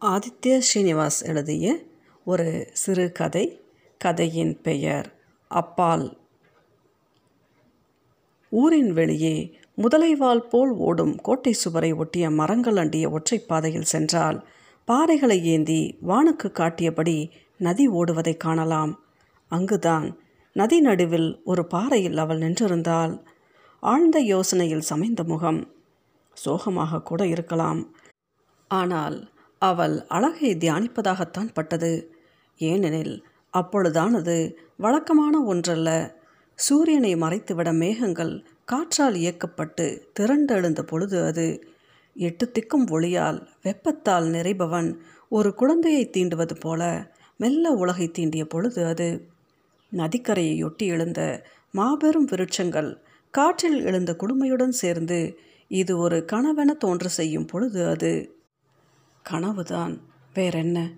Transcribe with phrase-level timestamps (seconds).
[0.00, 1.82] ஆதித்ய ஸ்ரீனிவாஸ் எழுதிய
[2.24, 3.60] ஒரு சிறு கதை
[3.98, 5.14] கதையின் பெயர்
[5.48, 6.18] அப்பால்.
[8.50, 14.48] ஊரின் வெளியே முதலைவால் போல் ஓடும் கோட்டை சுவரை ஒட்டிய மரங்கள் அண்டிய ஒற்றைப் பாதையில் சென்றால்
[14.86, 19.04] பாறைகளை ஏந்தி வானுக்கு காட்டியபடி நதி ஓடுவதை காணலாம்.
[19.48, 20.18] அங்குதான்
[20.52, 23.26] நதி நடுவில் ஒரு பாறையில் அவள் நின்றிருந்தாள்.
[23.80, 25.72] ஆழ்ந்த யோசனையில் சமைந்த முகம்
[26.32, 27.96] சோகமாக கூட இருக்கலாம்.
[28.68, 29.30] ஆனால்
[29.62, 32.14] அவள் அழகை தியானிப்பதாகத்தான் பட்டது.
[32.56, 36.16] ஏனெனில் அப்பொழுதான் அது வழக்கமான ஒன்றல்ல.
[36.54, 41.64] சூரியனை மறைத்துவிட மேகங்கள் காற்றால் இயக்கப்பட்டு திரண்டெழுந்த பொழுது அது.
[42.14, 44.96] எட்டு திக்கும் ஒளியால் வெப்பத்தால் நிறைபவன்
[45.28, 49.28] ஒரு குழந்தையை தீண்டுவது போல மெல்ல உலகை தீண்டிய பொழுது அது.
[49.92, 52.96] நதிக்கரையொட்டி எழுந்த மாபெரும் விருட்சங்கள்
[53.30, 58.39] காற்றில் எழுந்த குளுமையுடன் சேர்ந்து இது ஒரு கனவென தோன்ற செய்யும் பொழுது அது.
[59.22, 60.00] கனவுதான்.
[60.34, 60.90] வேறென்ன?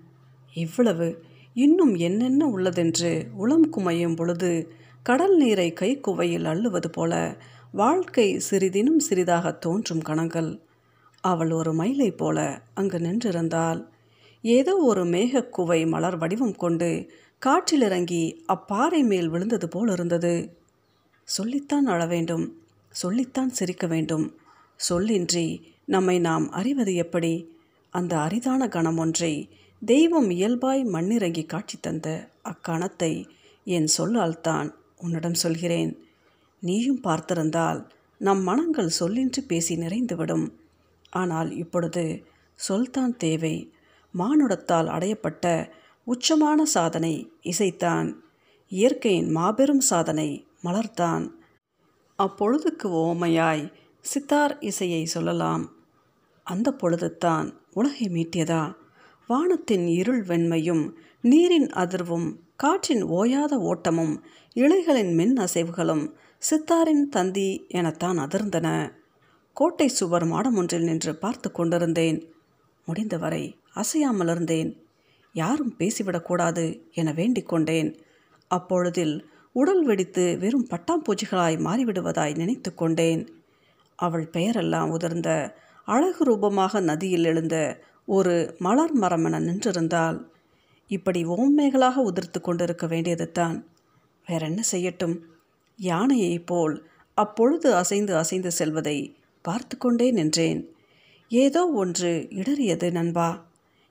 [0.53, 1.23] இவ்வளவு.
[1.53, 4.71] இன்னும் என்னென்ன உள்ளதென்று உளம் குமையும் பொழுது
[5.03, 7.37] கடல் நீரை கைக்குவையில் அள்ளுவது போல
[7.71, 10.59] வாழ்க்கை சிறிதினும் சிறிதாக தோன்றும் கணங்கள்.
[11.21, 13.85] அவள் ஒரு மயிலை போல அங்கு நின்றிருந்தாள்.
[14.41, 17.11] ஏதோ ஒரு மேகக்குவை மலர் வடிவம் கொண்டு
[17.45, 20.57] காற்றிலிறங்கி அப்பாறை மேல் விழுந்தது போல் இருந்தது.
[21.23, 22.61] சொல்லித்தான் அழ வேண்டும்.
[22.89, 24.37] சொல்லித்தான் சிரிக்க வேண்டும்.
[24.89, 27.61] சொல்லின்றி நம்மை நாம் அறிவது எப்படி?
[27.93, 29.33] அந்த அரிதான கணம் ஒன்றை
[29.81, 32.07] தெய்வம் இயல்பாய் மண்ணிறங்கி காட்சி தந்த
[32.43, 33.13] அக்கணத்தை
[33.63, 35.91] என் சொல்லால்தான் உன்னிடம் சொல்கிறேன்.
[36.59, 37.79] நீயும் பார்த்திருந்தால்
[38.17, 40.45] நம் மனங்கள் சொல்லின்றி பேசி நிறைந்துவிடும்.
[41.09, 42.03] ஆனால் இப்பொழுது
[42.59, 43.55] சொல்தான் தேவை.
[44.13, 45.45] மானுடத்தால் அடையப்பட்ட
[46.07, 48.09] உச்சமான சாதனை இசைத்தான்.
[48.71, 50.29] இயற்கையின் மாபெரும் சாதனை
[50.63, 51.25] மலர்தான்.
[52.19, 53.65] அப்பொழுதுக்கு ஓமையாய்
[54.05, 55.63] சித்தார் இசையை சொல்லலாம்.
[56.47, 58.73] அந்த பொழுதுத்தான் உலகை மீட்டியதா?
[59.27, 64.21] வானத்தின் இருள் வெண்மையும் நீரின் அதிர்வும் காற்றின் ஓயாத ஓட்டமும்
[64.53, 68.91] இலைகளின் மின் அசைவுகளும் சித்தாரின் தந்தி எனத்தான் அதிர்ந்தன.
[69.53, 72.33] கோட்டை சுவர் மாடம் ஒன்றில் நின்று பார்த்து கொண்டிருந்தேன்.
[72.85, 74.85] முடிந்தவரை அசையாமல் இருந்தேன்.
[75.33, 78.01] யாரும் பேசிவிடக்கூடாது என வேண்டிக் கொண்டேன்.
[78.47, 83.33] அப்பொழுதில் உடல் வெடித்து வெறும் பட்டாம்பூச்சிகளாய் மாறிவிடுவதாய் நினைத்து கொண்டேன்.
[83.95, 90.25] அவள் பெயரெல்லாம் உதிர்ந்த அழகு ரூபமாக நதியில் எழுந்த ஒரு மலர் மரமென நின்றிருந்தால்
[90.87, 93.67] இப்படி ஓம்மைகளாக உதிர்த்து கொண்டிருக்க வேண்டியது தான்
[94.27, 95.19] வேற என்ன செய்யட்டும்?
[95.77, 100.75] யானையைப் போல் அப்பொழுது அசைந்து அசைந்து செல்வதை பார்த்து கொண்டே நின்றேன்.
[101.29, 103.45] ஏதோ ஒன்று இடறியது நண்பா.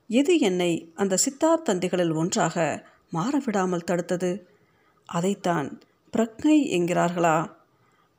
[0.07, 4.41] எது என்னை அந்த சித்தார் தந்திகளில் ஒன்றாக மாறவிடாமல் தடுத்தது?
[5.05, 5.81] அதைத்தான்
[6.17, 7.51] பிரக்ஞை என்கிறார்களா?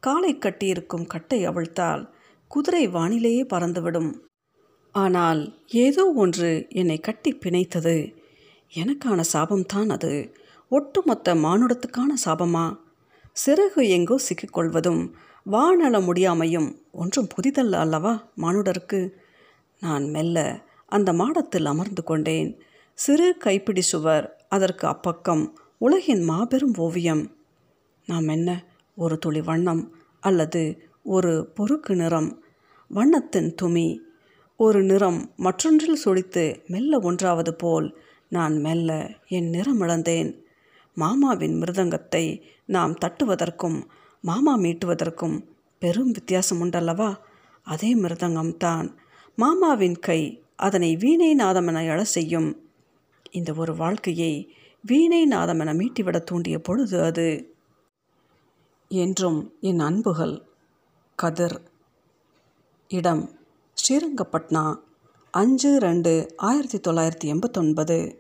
[0.01, 2.13] காலை கட்டியிருக்கும் கட்டை அவிழ்த்தால்
[2.55, 4.11] குதிரை வானிலேயே பறந்துவிடும்.
[4.93, 8.15] ஆனால் ஏதோ ஒன்று என்னை கட்டி பிணைத்தது.
[8.75, 10.35] எனக்கான சாபம்தான் அது.
[10.69, 12.79] ஒட்டுமொத்த மானுடத்துக்கான சாபமா?
[13.47, 15.13] சிறகு எங்கோ சிக்கிக்கொள்வதும்
[15.51, 19.11] வானள முடியாமையும் ஒன்றும் புதிதல்ல அல்லவா மானுடருக்கு?
[19.81, 20.39] நான் மெல்ல
[20.87, 22.51] அந்த மாடத்தில் அமர்ந்து கொண்டேன்.
[22.99, 25.45] சிறு கைப்பிடி சுவர் அதற்கு அப்பக்கம்
[25.79, 27.37] உலகின் மாபெரும் ஓவியம்.
[28.07, 28.51] நாம் என்ன
[28.97, 30.63] ஒரு துளி வண்ணம் அல்லது
[31.03, 32.44] ஒரு பொறுக்கு நிறம்?
[32.95, 33.99] வண்ணத்தின் துமி.
[34.57, 40.45] ஒரு நிறம் மற்றொன்றில் சுழித்து மெல்ல ஒன்றாவது போல் நான் மெல்ல என் நிறம் இழந்தேன்.
[40.95, 43.85] மாமாவின் மிருதங்கத்தை நாம் தட்டுவதற்கும்
[44.21, 45.43] மாமா மீட்டுவதற்கும்
[45.79, 47.17] பெரும் வித்தியாசம் உண்டல்லவா?
[47.63, 48.97] அதே மிருதங்கம்தான்
[49.37, 52.71] மாமாவின் கை அதனை வீணை நாதமென எழ செய்யும்.
[53.31, 57.55] இந்த ஒரு வாழ்க்கையை வீணை நாதமென மீட்டிவிட தூண்டிய பொழுது அது.
[58.89, 60.43] என்றும் என் அன்புகள்
[61.15, 61.73] கதிர்.
[62.91, 63.31] இடம்
[63.77, 64.79] ஸ்ரீரங்கப்பட்னா
[65.31, 68.19] அஞ்சு ரெண்டு ஆயிரத்தி தொள்ளாயிரத்தி எண்பத்தொன்பது.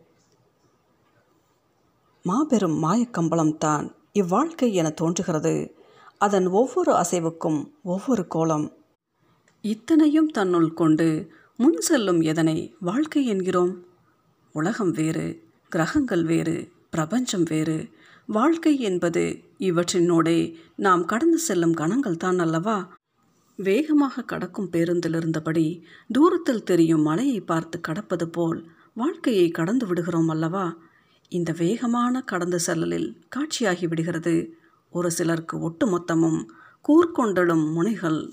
[2.22, 5.74] மாபெரும் மாயக்கம்பளம்தான் இவ்வாழ்க்கை என தோன்றுகிறது.
[6.18, 8.72] அதன் ஒவ்வொரு அசைவுக்கும் ஒவ்வொரு கோலம்.
[9.62, 13.84] இத்தனையும் தன்னுள் கொண்டு முன் செல்லும் எதனை வாழ்க்கை என்கிறோம்?
[14.52, 17.90] உலகம் வேறு கிரகங்கள் வேறு பிரபஞ்சம் வேறு.
[18.26, 22.92] வாழ்க்கை என்பது இவற்றினோடே நாம் கடந்து செல்லும் கணங்கள் தான் அல்லவா?
[23.56, 30.76] வேகமாக கடக்கும் பேருந்தில் இருந்தபடி தூரத்தில் தெரியும் மலையை பார்த்து கடப்பது போல் வாழ்க்கையை கடந்து விடுகிறோம் அல்லவா?
[31.28, 34.54] இந்த வேகமான கடந்து செல்லலில் காட்சியாகி விடுகிறது
[34.90, 36.44] ஒரு சிலருக்கு ஒட்டுமொத்தமும்
[36.88, 38.32] கூர்கொண்டலும் முனைகள்.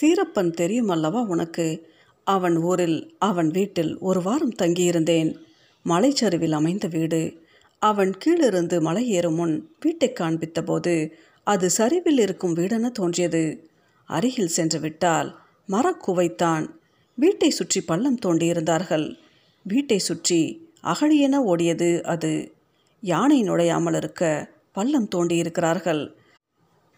[0.00, 1.90] சீரப்பன் தெரியும் அல்லவா உனக்கு?
[2.24, 5.36] அவன் ஊரில் அவன் வீட்டில் ஒரு வாரம் தங்கியிருந்தேன்.
[5.82, 7.40] மலைச்சரிவில் அமைந்த வீடு.
[7.78, 13.70] அவன் கீழிருந்து மலை ஏறும் முன் வீட்டை காண்பித்த போது அது சரிவில் இருக்கும் வீடென தோன்றியது.
[14.06, 16.68] அருகில் சென்று விட்டால் மரக்குவைத்தான்.
[17.14, 19.16] வீட்டை சுற்றி பள்ளம் தோண்டியிருந்தார்கள்.
[19.62, 22.52] வீட்டை சுற்றி அகழியென ஓடியது அது.
[23.00, 26.14] யானை நுழையாமல் இருக்க பள்ளம் தோண்டியிருக்கிறார்கள்.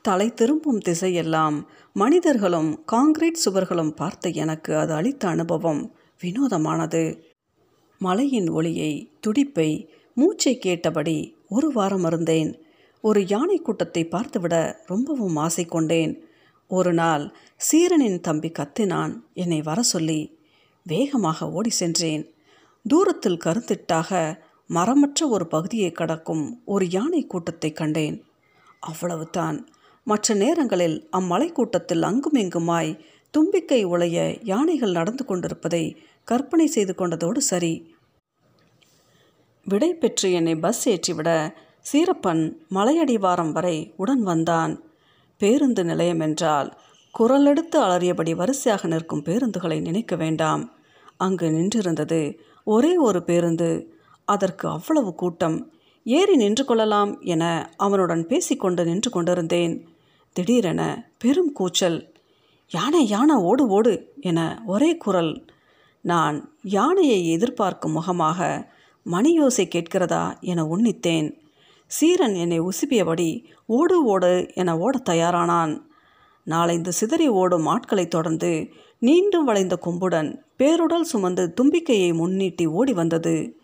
[0.02, 1.62] தலை திரும்பும் திசையெல்லாம்
[1.93, 7.23] மனிதர்களும் காங்கிரீட் சுவர்களும் பார்த்த எனக்கு அது அளித்த அனுபவம் வினோதமானது.
[7.99, 12.63] மலையின் ஒளியை துடிப்பை மூச்சை கேட்டபடி ஒரு வாரம் இருந்தேன்.
[13.05, 14.55] ஒரு யானை கூட்டத்தை பார்த்துவிட
[14.87, 16.12] ரொம்பவும் ஆசை கொண்டேன்.
[16.71, 17.25] ஒரு நாள்
[17.67, 19.12] சீரனின் தம்பி கத்தினான்.
[19.35, 20.21] என்னை வர சொல்லி
[20.87, 22.25] வேகமாக ஓடி சென்றேன்.
[22.87, 24.11] தூரத்தில் கருத்திட்டாக
[24.71, 28.17] மரமற்ற ஒரு பகுதியை கடக்கும் ஒரு யானை கூட்டத்தை கண்டேன்.
[28.81, 29.59] அவ்வளவுதான்.
[30.06, 32.99] மற்ற நேரங்களில் அம்மலை கூட்டத்தில் அங்குமிங்குமாய்
[33.35, 35.85] தும்பிக்கை உளைய யானைகள் நடந்து கொண்டிருப்பதை
[36.25, 37.75] கற்பனை செய்து கொண்டதோடு சரி.
[39.67, 41.31] விடை பெற்று என்னை பஸ் ஏற்றிவிட
[41.92, 44.82] சீரப்பன் மலையடிவாரம் வரை உடன் வந்தான்.
[45.36, 46.78] பேருந்து நிலையம் என்றால்
[47.19, 50.72] குரலெடுத்து அலறியபடி வரிசையாக நிற்கும் பேருந்துகளை நினைக்க வேண்டாம்.
[51.16, 53.94] அங்கு நின்றிருந்தது ஒரே ஒரு பேருந்து.
[54.25, 55.72] அதற்கு அவ்வளவு கூட்டம்.
[56.04, 59.88] ஏறி நின்று கொள்ளலாம் என அவனுடன் பேசிக்கொண்டு நின்று கொண்டிருந்தேன்.
[60.32, 62.12] திடீரென பெரும் கூச்சல்.
[62.70, 65.44] யானை யானை ஓடு ஓடு என ஒரே குரல்.
[66.00, 68.70] நான் யானையை எதிர்பார்க்கும் முகமாக
[69.10, 71.42] மணியோசை கேட்கிறதா என உன்னித்தேன்.
[71.86, 75.81] சீரன் என்னை உசுப்பியபடி ஓடு ஓடு என ஓடத் தயாரானான்.
[76.46, 83.56] நாளைந்து சிதறி ஓடும் ஆட்களைத் தொடர்ந்து நீண்டும் வளைந்த கொம்புடன் பேருடல் சுமந்து தும்பிக்கையை முன்னீட்டி ஓடி வந்தது.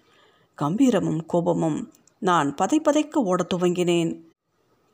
[0.55, 4.21] கம்பீரமும் கோபமும் நான் பதைப்பதைக்க ஓடத் துவங்கினேன்.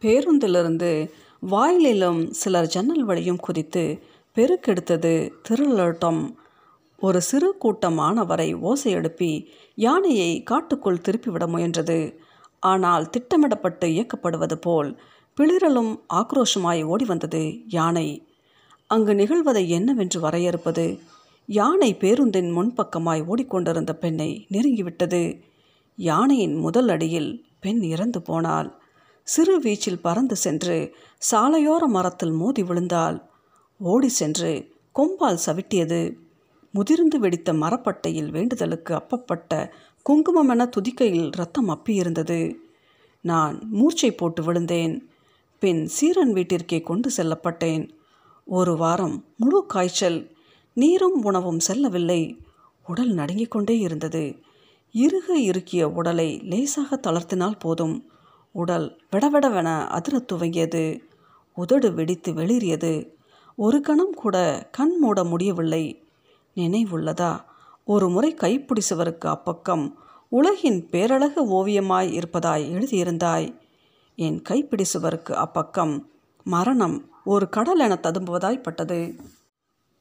[0.00, 1.10] பேருந்திலிருந்து
[1.50, 3.98] வாயிலிலும் சிலர் ஜன்னல் வழியும் குதித்து
[4.34, 6.34] பெருக்கெடுத்தது திருளட்டம்
[7.00, 12.14] ஒரு சிறு கூட்டம் ஆனவரை ஓசை எழுப்பி யானையை காட்டுக்குள் திருப்பிவிட முயன்றது.
[12.66, 14.90] ஆனால் திட்டமிடப்பட்டு இயக்கப்படுவது போல்
[15.36, 18.08] பிளிரலும் ஆக்ரோஷமாய் ஓடி வந்தது யானை.
[18.90, 20.86] அங்கு நிகழ்வதை என்னவென்று வரையறுப்பது?
[21.48, 25.22] யானை பேருந்தின் முன்பக்கமாய் ஓடிக்கொண்டிருந்த பெண்ணை நெருங்கிவிட்டது.
[25.98, 27.30] யானையின் முதல் அடியில்
[27.60, 28.70] பெண் இறந்து போனாள்.
[29.26, 30.76] சிறு வீச்சில் பறந்து சென்று
[31.30, 33.18] சாலையோர மரத்தில் மோதி விழுந்தாள்.
[33.80, 34.52] ஓடி சென்று
[34.94, 36.00] கொம்பால் சவிட்டியது.
[36.76, 39.74] முதிர்ந்து வெடித்த மரப்பட்டையில் வேண்டுதலுக்கு அப்பப்பட்ட
[40.08, 42.54] குங்குமமென துதிக்கையில் ரத்தம் அப்பியிருந்தது.
[43.20, 45.08] நான் மூர்ச்சை போட்டு விழுந்தேன்.
[45.58, 47.90] பின் சீரன் வீட்டிற்கே கொண்டு செல்லப்பட்டேன்.
[48.44, 50.30] ஒரு வாரம் முழு காய்ச்சல்
[50.74, 52.38] நீரும் உணவும் செல்லவில்லை.
[52.86, 54.36] உடல் நடுங்கிக் கொண்டே இருந்தது.
[54.92, 58.10] இறுக இறுக்கிய உடலை லேசாக தளர்த்தினால் போதும்.
[58.52, 61.00] உடல் விடவிடவென அதிரத் துவங்கியது.
[61.54, 63.16] உதடு வெடித்து வெளிறியது.
[63.56, 66.05] ஒரு கணம் கூட கண் மூட முடியவில்லை.
[66.56, 67.44] நினைவுள்ளதா?
[67.84, 69.92] ஒரு முறை கைப்பிடிசவருக்கு அப்பக்கம்
[70.28, 73.58] உலகின் பேரழகு ஓவியமாய் இருப்பதாய் எழுதியிருந்தாய்.
[74.16, 76.02] என் கைப்பிடிசுவருக்கு அப்பக்கம்
[76.44, 79.18] மரணம் ஒரு கடல் என ததும்புவதாய்ப்பட்டது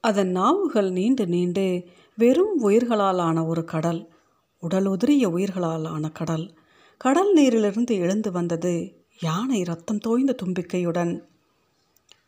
[0.01, 1.83] அதன் நாவுகள் நீண்டு நீண்டு
[2.15, 4.13] வெறும் உயிர்களால் ஆன ஒரு கடல்
[4.59, 6.53] உடல் உதிரிய உயிர்களால் ஆன கடல்
[6.97, 11.21] கடல் நீரிலிருந்து எழுந்து வந்தது யானை ரத்தம் தோய்ந்த தும்பிக்கையுடன்.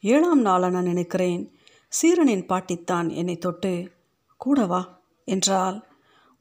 [0.02, 1.52] ஏழாம் நாளென நினைக்கிறேன்.
[2.02, 3.92] சீரனின் பாட்டித்தான் என்னை தொட்டு
[4.38, 5.86] கூட வா என்றால்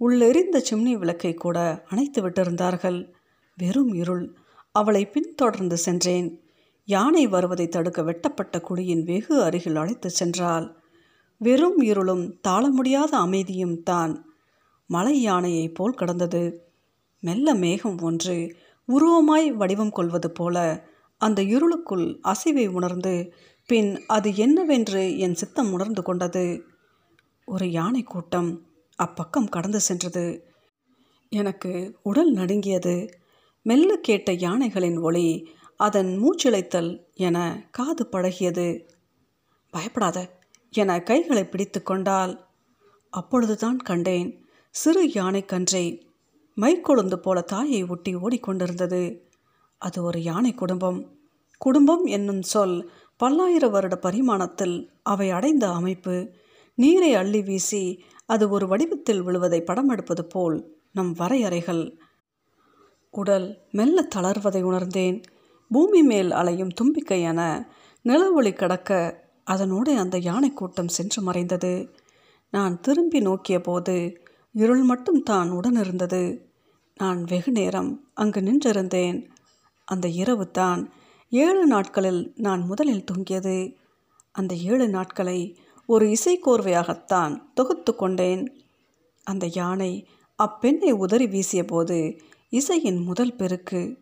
[0.01, 3.13] உள்ளெறிந்த சிம்னி விளக்கை கூட அணைத்து விட்டிருந்தார்கள்.
[3.57, 4.35] வெறும் இருள்.
[4.73, 6.41] அவளை பின்தொடர்ந்து சென்றேன்.
[6.85, 10.81] யானை வருவதை தடுக்க வெட்டப்பட்ட குழியின் வெகு அருகில் அழைத்து சென்றால்
[11.37, 14.27] வெறும் இருளும் தாழ முடியாத அமைதியும் தான்.
[14.87, 16.43] மலை யானையைப் போல் கடந்தது.
[17.21, 18.57] மெல்ல மேகம் ஒன்று
[18.89, 20.85] உருவமாய் வடிவம் கொள்வது போல
[21.19, 23.33] அந்த இருளுக்குள் அசைவை உணர்ந்து
[23.67, 26.63] பின் அது என்னவென்று என் சித்தம் உணர்ந்து கொண்டது.
[27.49, 28.51] ஒரு யானை கூட்டம்
[28.99, 30.25] அப்பக்கம் கடந்து சென்றது.
[31.29, 33.09] எனக்கு உடல் நடுங்கியது.
[33.63, 38.89] மெல்ல கேட்ட யானைகளின் ஒளி அதன் மூச்சிழைத்தல் என காது பழகியது
[39.71, 40.39] பயப்படாத
[40.71, 42.47] என கைகளை பிடித்து கொண்டால்
[43.11, 46.07] அப்பொழுதுதான் கண்டேன் சிறு யானை கன்றை
[46.57, 49.21] மைக்கொழுந்து போல தாயை ஒட்டி ஓடிக்கொண்டிருந்தது.
[49.79, 51.19] அது ஒரு யானை குடும்பம்.
[51.59, 52.91] குடும்பம் என்னும் சொல்
[53.25, 56.33] பல்லாயிர வருட பரிமாணத்தில் அவை அடைந்த அமைப்பு.
[56.79, 60.57] நீரை அள்ளி வீசி அது ஒரு வடிவத்தில் விழுவதை படம் எடுப்பது போல்
[60.93, 61.85] நம் வரையறைகள்.
[63.11, 65.23] உடல் மெல்ல தளர்வதை உணர்ந்தேன்.
[65.71, 67.41] பூமி மேல் அலையும் தும்பிக்கை என
[68.05, 68.91] நிலவொளி கடக்க
[69.45, 71.95] அதனோடு அந்த யானை கூட்டம் சென்று மறைந்தது.
[72.53, 73.97] நான் திரும்பி நோக்கிய போது
[74.53, 76.23] இருள் மட்டும் தான் உடனிருந்தது.
[76.97, 79.19] நான் வெகு நேரம் அங்கு நின்றிருந்தேன்.
[79.89, 80.81] அந்த இரவு தான்
[81.33, 83.57] ஏழு நாட்களில் நான் முதலில் தூங்கியது.
[84.33, 85.39] அந்த ஏழு நாட்களை
[85.87, 88.61] ஒரு இசைக்கோர்வையாகத்தான் தொகுத்து கொண்டேன்.
[89.25, 90.09] அந்த யானை
[90.43, 93.99] அப்பெண்ணை உதறி வீசியபோது இசையின் முதல் பெருக்கு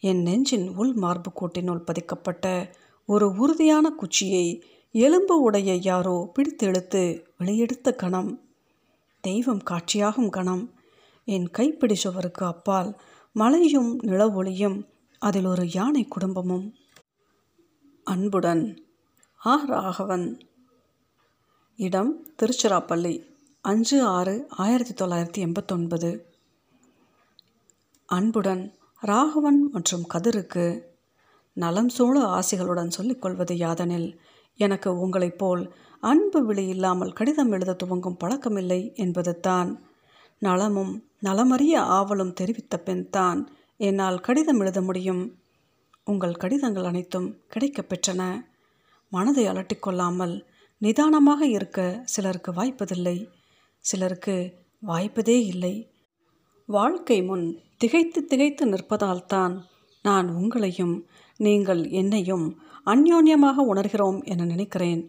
[0.00, 2.74] என் நெஞ்சின் உள் மார்பு கோட்டினுள் பதிக்கப்பட்ட
[3.06, 8.40] ஒரு உறுதியான குச்சியை எலும்பு உடைய யாரோ பிடித்தெழுத்து வெளியெடுத்த கணம்.
[9.20, 10.72] தெய்வம் காட்சியாகும் கணம்.
[11.24, 13.00] என் கைப்பிடி சுவருக்கு அப்பால்
[13.32, 14.84] மலையும் நிலவொளியும்
[15.18, 16.74] அதில் ஒரு யானை குடும்பமும்.
[18.04, 18.84] அன்புடன்
[19.46, 20.47] ஆ ராகவன்.
[21.80, 23.24] இடம் திருச்சிராப்பள்ளி
[23.60, 26.22] அஞ்சு ஆறு ஆயிரத்தி தொள்ளாயிரத்தி எண்பத்தொன்பது.
[28.06, 30.82] அன்புடன் ராகவன் மற்றும் கதிருக்கு
[31.52, 34.16] நலம் சூழ ஆசைகளுடன் சொல்லிக்கொள்வது யாதெனில்
[34.56, 39.82] எனக்கு உங்களைப் போல் அன்பு விழி இல்லாமல் கடிதம் எழுத துவங்கும் பழக்கமில்லை என்பது தான்.
[40.38, 45.38] நலமும் நலமறிய ஆவலும் தெரிவித்த பின் தான் என்னால் கடிதம் எழுத முடியும்.
[46.04, 48.44] உங்கள் கடிதங்கள் அனைத்தும் கிடைக்கப் பெற்றன.
[49.10, 50.42] மனதை அலட்டிக்கொள்ளாமல்
[50.80, 53.16] நிதானமாக இருக்க சிலருக்கு வாய்ப்பதில்லை
[53.84, 54.36] சிலருக்கு
[54.82, 55.74] வாய்ப்பதே இல்லை.
[56.68, 59.54] வாழ்க்கை முன் திகைத்து திகைத்து நிற்பதால்தான்
[60.04, 60.94] நான் உங்களையும்
[61.40, 62.46] நீங்கள் என்னையும்
[62.86, 65.02] அந்யோன்யமாக உணர்கிறோம் என நினைக்கிறேன்.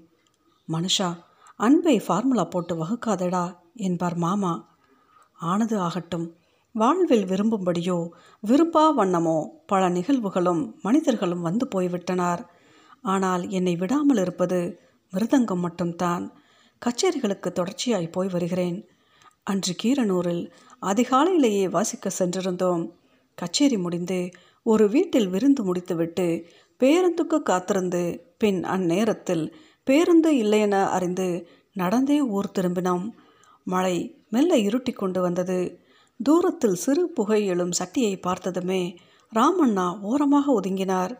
[0.67, 1.09] மனுஷா
[1.59, 4.53] அன்பை ஃபார்முலா போட்டு வகுக்காதடா என்பார் மாமா.
[5.33, 6.27] ஆனது ஆகட்டும்
[6.75, 7.97] வாழ்வில் விரும்பும்படியோ
[8.43, 12.41] விருப்பா வண்ணமோ பல நிகழ்வுகளும் மனிதர்களும் வந்து போய்விட்டனர்.
[13.01, 14.59] ஆனால் என்னை விடாமல் இருப்பது
[15.13, 16.33] மிருதங்கம் மட்டும்தான்.
[16.81, 18.87] கச்சேரிகளுக்கு தொடர்ச்சியாய் போய் வருகிறேன்.
[19.43, 20.51] அன்று கீரனூரில்
[20.81, 22.91] அதிகாலையிலேயே வாசிக்க சென்றிருந்தோம்.
[23.35, 24.29] கச்சேரி முடிந்து
[24.63, 26.45] ஒரு வீட்டில் விருந்து முடித்துவிட்டு
[26.79, 29.51] பேருந்துக்கு காத்திருந்து பின் அந்நேரத்தில்
[29.83, 33.09] பேருந்து இல்லையென அறிந்து நடந்தே ஊர் திரும்பினோம்.
[33.63, 35.79] மழை மெல்ல இருட்டி கொண்டு வந்தது.
[36.23, 38.95] தூரத்தில் சிறு புகை எழும் சட்டியை பார்த்ததுமே
[39.35, 41.17] ராமண்ணா ஓரமாக ஒதுங்கினார்.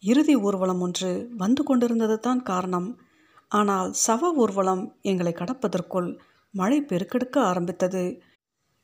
[0.00, 3.00] இறுதி ஊர்வலம் ஒன்று வந்து கொண்டிருந்தது தான் காரணம்.
[3.48, 6.18] ஆனால் சவ ஊர்வலம் எங்களை கடப்பதற்குள்
[6.50, 8.20] மழை பெருக்கெடுக்க ஆரம்பித்தது.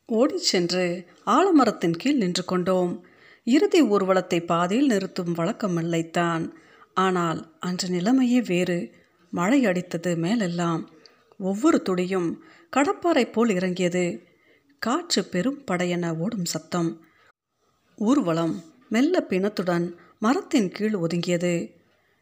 [0.06, 3.06] ஓடி சென்று ஆலமரத்தின் கீழ் நின்று கொண்டோம்.
[3.44, 6.52] இறுதி ஊர்வலத்தை பாதியில் நிறுத்தும் வழக்கமில்லைத்தான்
[6.94, 8.92] ஆனால் அன்று நிலைமையே வேறு.
[9.30, 10.90] மழை அடித்தது மேலெல்லாம்.
[11.38, 12.42] ஒவ்வொரு துடியும்
[12.76, 14.23] கடப்பாறை போல் இறங்கியது.
[14.78, 17.04] காற்று பெரும் படையென ஓடும் சத்தம்.
[17.97, 21.71] ஊர்வலம் மெல்ல பிணத்துடன் மரத்தின் கீழ் ஒதுங்கியது.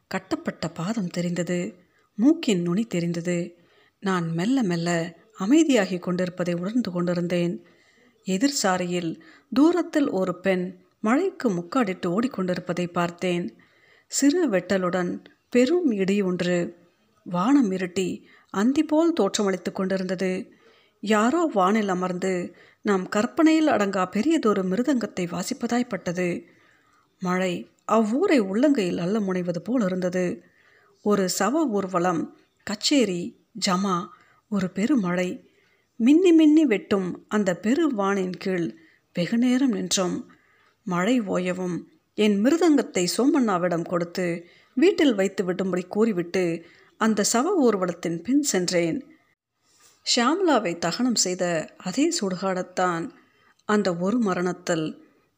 [0.07, 1.82] கட்டப்பட்ட பாதம் தெரிந்தது.
[2.15, 3.57] மூக்கின் நுனி தெரிந்தது.
[4.01, 7.67] நான் மெல்ல மெல்ல அமைதியாகி கொண்டிருப்பதை உணர்ந்து கொண்டிருந்தேன்.
[8.25, 9.21] எதிர் சாரியில்
[9.53, 13.59] தூரத்தில் ஒரு பெண் மழைக்கு முக்காடிட்டு ஓடிக்கொண்டிருப்பதை பார்த்தேன்.
[14.07, 16.77] சிறு வெட்டலுடன் பெரும் இடி ஒன்று
[17.25, 20.53] வானம் இருட்டி அந்தி போல் தோற்றமளித்து கொண்டிருந்தது.
[21.01, 26.45] யாரோ வானில் அமர்ந்து நாம் கற்பனையில் அடங்கா பெரியதொரு மிருதங்கத்தை வாசிப்பதாய்ப்பட்டது.
[27.19, 30.43] மழை அவ்வூரை உள்ளங்கையில் அல்ல முனைவது போல் இருந்தது.
[31.05, 33.23] ஒரு சவ ஊர்வலம் கச்சேரி
[33.67, 34.07] ஜமா
[34.49, 35.51] ஒரு பெருமழை.
[35.97, 38.77] மின்னி மின்னி வெட்டும் அந்த பெரு வானின் கீழ்
[39.15, 40.31] வெகுநேரம் நின்றோம்.
[40.85, 41.77] மழை ஓயவும்
[42.15, 46.65] என் மிருதங்கத்தை சோமண்ணாவிடம் கொடுத்து வீட்டில் வைத்து விடும்படி கூறிவிட்டு
[46.97, 48.99] அந்த சவ ஊர்வலத்தின் பின் சென்றேன்.
[50.07, 53.11] ஷியாம்லாவை தகனம் செய்த அதே சுடுகாடத்தான்
[53.65, 54.87] அந்த ஒரு மரணத்தில்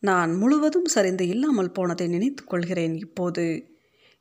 [0.02, 3.73] நான் முழுவதும் சரிந்து இல்லாமல் போனதை நினைத்து கொள்கிறேன் இப்போது.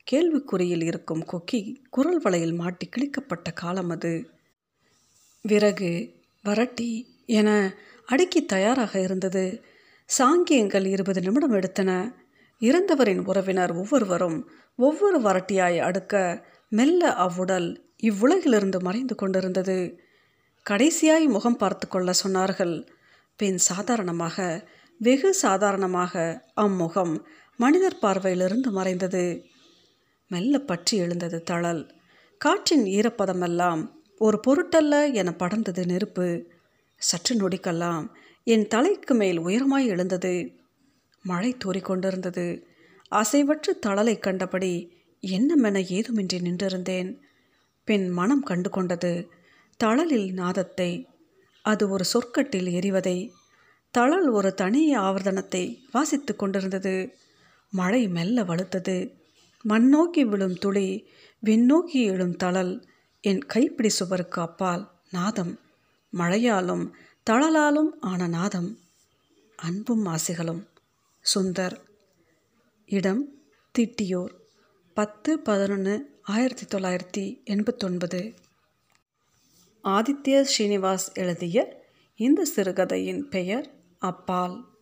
[0.07, 4.13] கேள்விக்குறியில் இருக்கும் கொக்கி குரல் வலையில் மாட்டி கிழிக்கப்பட்ட காலம் அது.
[5.41, 5.91] விறகு
[6.45, 6.89] வரட்டி
[7.25, 7.49] என
[8.05, 9.63] அடுக்கி தயாராக இருந்தது.
[10.09, 11.91] சாங்கியங்கள் இருபது நிமிடம் எடுத்தன.
[12.61, 14.37] இறந்தவரின் உறவினர் ஒவ்வொருவரும்
[14.79, 16.41] ஒவ்வொரு வரட்டியாய் அடுக்க
[16.71, 17.69] மெல்ல அவ்வுடல்
[18.03, 19.77] இவ்வுலகிலிருந்து மறைந்து கொண்டிருந்தது.
[20.65, 22.75] கடைசியாய் முகம் பார்த்து கொள்ள சொன்னார்கள்
[23.39, 24.37] பின் சாதாரணமாக
[24.99, 26.13] வெகு சாதாரணமாக
[26.61, 27.13] அம்முகம்
[27.57, 29.25] மனிதர் பார்வையிலிருந்து மறைந்தது.
[30.33, 31.83] மெல்ல பற்றி எழுந்தது தழல்
[32.41, 33.81] காற்றின் ஈரப்பதமெல்லாம்
[34.19, 36.27] ஒரு பொருட்டல்ல என படர்ந்தது நெருப்பு.
[37.01, 38.03] சற்று நொடிக்கெல்லாம்
[38.47, 40.33] என் தலைக்கு மேல் உயரமாய் எழுந்தது.
[41.25, 42.45] மழை தூறிக்கொண்டிருந்தது.
[43.11, 44.73] அசைவற்று தளலை கண்டபடி
[45.23, 47.11] என்னமென ஏதுமின்றி நின்றிருந்தேன்.
[47.87, 49.11] பின் மனம் கண்டு கொண்டது
[49.79, 50.91] தளலில் நாதத்தை
[51.65, 53.17] அது ஒரு சொற்கட்டில் எரிவதை.
[53.93, 56.95] தளல் ஒரு தனி ஆவர்த்தனத்தை வாசித்து கொண்டிருந்தது.
[57.73, 58.97] மழை மெல்ல வலுத்தது.
[59.69, 61.07] மண்ணோக்கி விழும் துளி
[61.45, 62.87] விண்ணோக்கி எழும் தளல்
[63.21, 65.59] என் கைப்பிடி சுவருக்கு அப்பால் நாதம்.
[66.13, 66.91] மழையாலும்
[67.29, 68.79] தளலாலும் ஆன நாதம்.
[69.55, 70.67] அன்பும் ஆசைகளும்.
[71.35, 71.77] சுந்தர்.
[72.85, 73.41] இடம்
[73.79, 74.33] திட்டியோர்.
[74.93, 78.33] பத்து பதினொன்று ஆயிரத்தி தொள்ளாயிரத்தி எண்பத்தொன்பது.
[79.83, 84.72] ஆதித்ய ஸ்ரீனிவாஸ் எழுதிய இந்த சிறுகதையின் பெயர் அப்பால்.